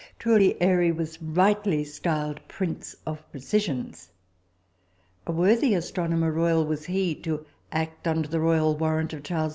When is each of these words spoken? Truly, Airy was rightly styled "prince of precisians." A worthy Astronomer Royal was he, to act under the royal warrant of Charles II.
Truly, 0.17 0.59
Airy 0.59 0.91
was 0.91 1.21
rightly 1.21 1.83
styled 1.83 2.39
"prince 2.47 2.95
of 3.05 3.21
precisians." 3.31 4.09
A 5.27 5.31
worthy 5.31 5.75
Astronomer 5.75 6.31
Royal 6.31 6.65
was 6.65 6.85
he, 6.87 7.13
to 7.21 7.45
act 7.71 8.07
under 8.07 8.27
the 8.27 8.39
royal 8.39 8.75
warrant 8.75 9.13
of 9.13 9.21
Charles 9.21 9.49
II. 9.49 9.49